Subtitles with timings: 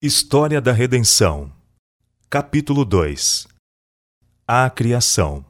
[0.00, 1.50] História da Redenção
[2.30, 3.48] Capítulo 2
[4.46, 5.44] A Criação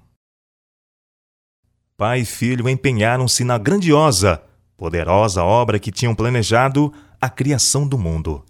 [1.98, 4.42] Pai e filho empenharam-se na grandiosa,
[4.74, 6.90] poderosa obra que tinham planejado
[7.20, 8.42] a criação do mundo.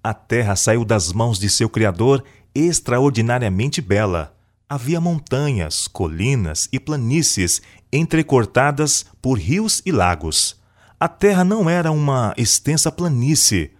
[0.00, 2.22] A terra saiu das mãos de seu Criador
[2.54, 4.36] extraordinariamente bela.
[4.68, 7.60] Havia montanhas, colinas e planícies
[7.92, 10.62] entrecortadas por rios e lagos.
[11.00, 13.72] A terra não era uma extensa planície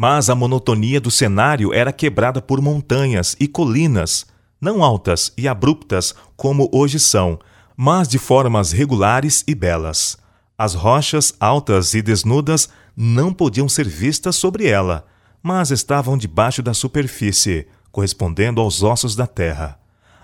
[0.00, 4.26] mas a monotonia do cenário era quebrada por montanhas e colinas,
[4.60, 7.36] não altas e abruptas como hoje são,
[7.76, 10.16] mas de formas regulares e belas.
[10.56, 15.04] As rochas altas e desnudas não podiam ser vistas sobre ela,
[15.42, 19.80] mas estavam debaixo da superfície, correspondendo aos ossos da terra.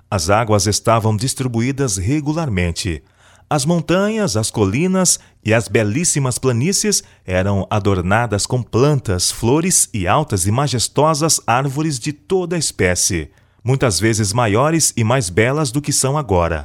[0.08, 3.02] As águas estavam distribuídas regularmente,
[3.48, 10.46] as montanhas, as colinas e as belíssimas planícies eram adornadas com plantas, flores e altas
[10.46, 13.30] e majestosas árvores de toda espécie,
[13.62, 16.64] muitas vezes maiores e mais belas do que são agora.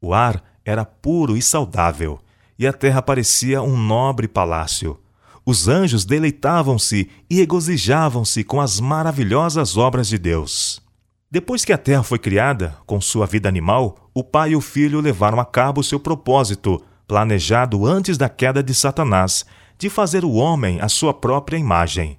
[0.00, 2.20] O ar era puro e saudável,
[2.58, 4.98] e a terra parecia um nobre palácio.
[5.46, 10.82] Os anjos deleitavam-se e regozijavam-se com as maravilhosas obras de Deus.
[11.30, 14.98] Depois que a terra foi criada, com sua vida animal, o pai e o filho
[14.98, 19.44] levaram a cabo seu propósito, planejado antes da queda de Satanás,
[19.76, 22.18] de fazer o homem à sua própria imagem.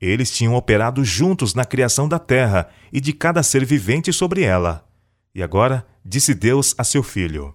[0.00, 4.84] Eles tinham operado juntos na criação da terra e de cada ser vivente sobre ela.
[5.32, 7.54] E agora disse Deus a seu filho: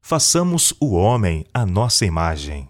[0.00, 2.68] Façamos o homem à nossa imagem.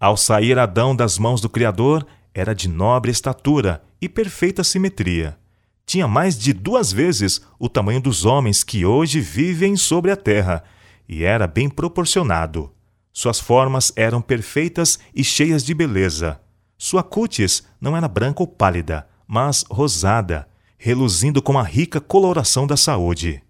[0.00, 5.38] Ao sair Adão das mãos do Criador, era de nobre estatura e perfeita simetria
[5.86, 10.64] tinha mais de duas vezes o tamanho dos homens que hoje vivem sobre a terra,
[11.08, 12.72] e era bem proporcionado.
[13.12, 16.40] Suas formas eram perfeitas e cheias de beleza.
[16.76, 22.76] Sua cutis não era branca ou pálida, mas rosada, reluzindo com a rica coloração da
[22.76, 23.42] saúde.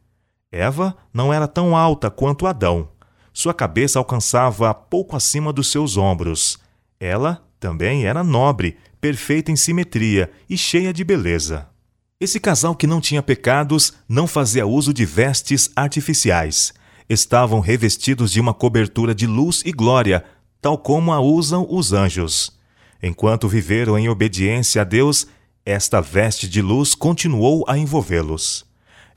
[0.53, 2.89] Eva não era tão alta quanto Adão.
[3.33, 6.59] Sua cabeça alcançava pouco acima dos seus ombros.
[7.01, 11.69] Ela também era nobre, perfeita em simetria e cheia de beleza.
[12.21, 16.73] Esse casal que não tinha pecados não fazia uso de vestes artificiais.
[17.09, 20.25] Estavam revestidos de uma cobertura de luz e glória,
[20.61, 22.57] tal como a usam os anjos.
[23.03, 25.27] Enquanto viveram em obediência a Deus,
[25.67, 28.65] esta veste de luz continuou a envolvê-los.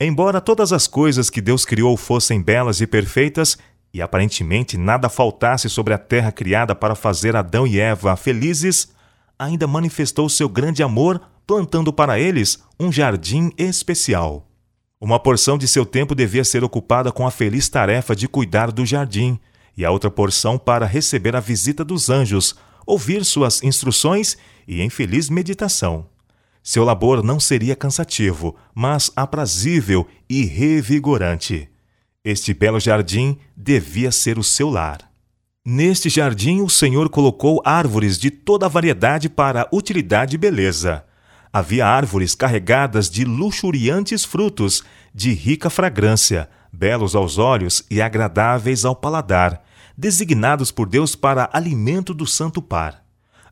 [0.00, 3.56] Embora todas as coisas que Deus criou fossem belas e perfeitas,
[3.94, 8.88] e aparentemente nada faltasse sobre a terra criada para fazer Adão e Eva felizes,
[9.38, 14.46] ainda manifestou seu grande amor plantando para eles um jardim especial.
[15.00, 18.84] Uma porção de seu tempo devia ser ocupada com a feliz tarefa de cuidar do
[18.84, 19.40] jardim,
[19.74, 22.54] e a outra porção para receber a visita dos anjos,
[22.86, 26.04] ouvir suas instruções e em feliz meditação.
[26.62, 31.66] Seu labor não seria cansativo, mas aprazível e revigorante.
[32.22, 35.10] Este belo jardim devia ser o seu lar.
[35.64, 41.07] Neste jardim, o Senhor colocou árvores de toda variedade para utilidade e beleza
[41.52, 44.82] havia árvores carregadas de luxuriantes frutos,
[45.14, 49.64] de rica fragrância, belos aos olhos e agradáveis ao paladar,
[49.96, 53.04] designados por Deus para alimento do santo par.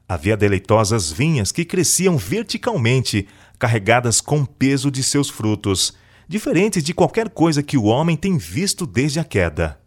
[0.08, 3.26] Havia deleitosas vinhas que cresciam verticalmente,
[3.58, 5.94] carregadas com peso de seus frutos,
[6.28, 9.80] diferentes de qualquer coisa que o homem tem visto desde a queda.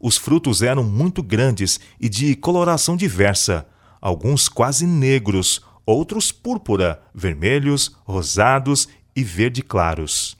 [0.00, 3.66] Os frutos eram muito grandes e de coloração diversa,
[4.00, 10.36] alguns quase negros, outros púrpura, vermelhos, rosados e verde claros.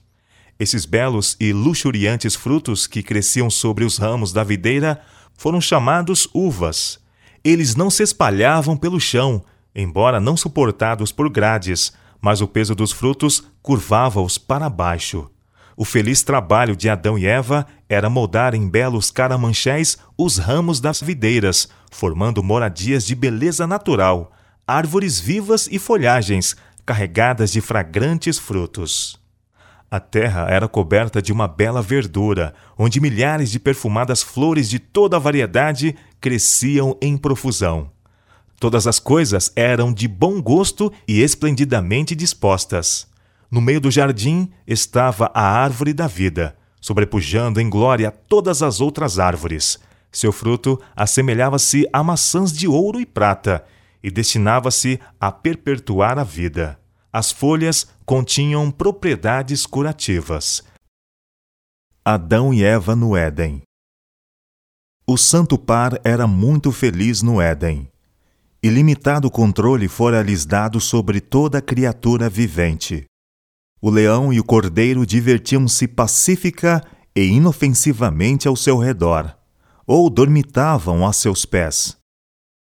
[0.59, 5.01] Esses belos e luxuriantes frutos que cresciam sobre os ramos da videira
[5.33, 6.99] foram chamados uvas.
[7.43, 9.43] Eles não se espalhavam pelo chão,
[9.75, 11.91] embora não suportados por grades,
[12.21, 15.29] mas o peso dos frutos curvava-os para baixo.
[15.75, 21.01] O feliz trabalho de Adão e Eva era moldar em belos caramanchés os ramos das
[21.01, 24.31] videiras, formando moradias de beleza natural,
[24.71, 26.55] árvores vivas e folhagens
[26.85, 29.19] carregadas de fragrantes frutos.
[29.89, 35.17] A terra era coberta de uma bela verdura, onde milhares de perfumadas flores de toda
[35.17, 37.91] a variedade cresciam em profusão.
[38.57, 43.07] Todas as coisas eram de bom gosto e esplendidamente dispostas.
[43.49, 49.19] No meio do jardim estava a árvore da vida, sobrepujando em glória todas as outras
[49.19, 49.77] árvores.
[50.09, 53.65] Seu fruto assemelhava-se a maçãs de ouro e prata,
[54.03, 56.79] e destinava-se a perpetuar a vida.
[57.11, 60.63] As folhas continham propriedades curativas.
[62.03, 63.61] Adão e Eva no Éden.
[65.05, 67.91] O santo par era muito feliz no Éden.
[68.63, 73.05] ilimitado controle fora lhes dado sobre toda criatura vivente.
[73.81, 76.83] O leão e o cordeiro divertiam-se pacífica
[77.15, 79.35] e inofensivamente ao seu redor,
[79.87, 81.97] ou dormitavam a seus pés.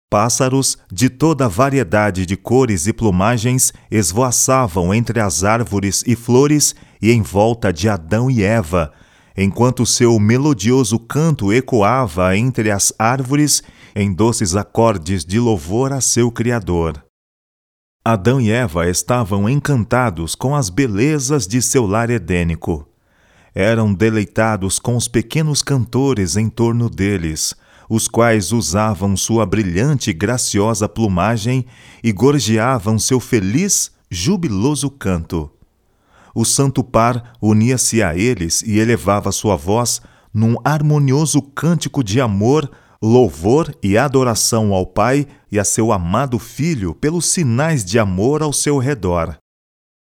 [0.09, 7.11] Pássaros de toda variedade de cores e plumagens esvoaçavam entre as árvores e flores e
[7.11, 8.91] em volta de Adão e Eva,
[9.37, 13.61] enquanto seu melodioso canto ecoava entre as árvores
[13.95, 17.05] em doces acordes de louvor a seu Criador.
[18.03, 22.87] Adão e Eva estavam encantados com as belezas de seu lar edênico.
[23.53, 27.53] Eram deleitados com os pequenos cantores em torno deles,
[27.89, 31.65] os quais usavam sua brilhante e graciosa plumagem
[32.03, 35.49] e gorjeavam seu feliz, jubiloso canto.
[36.35, 39.99] O santo par unia-se a eles e elevava sua voz
[40.31, 42.69] num harmonioso cântico de amor,
[43.01, 48.53] louvor e adoração ao Pai e a seu amado Filho pelos sinais de amor ao
[48.53, 49.35] seu redor.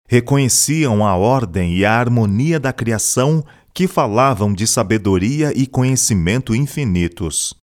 [0.09, 7.60] Reconheciam a ordem e a harmonia da criação que falavam de sabedoria e conhecimento infinitos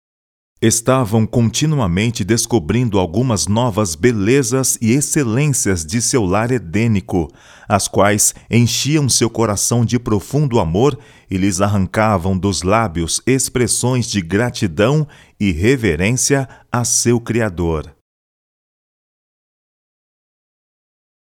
[0.63, 7.29] estavam continuamente descobrindo algumas novas belezas e excelências de seu lar edênico,
[7.69, 10.97] as quais enchiam seu coração de profundo amor
[11.29, 15.05] e lhes arrancavam dos lábios expressões de gratidão
[15.41, 18.02] e reverência a seu Criador.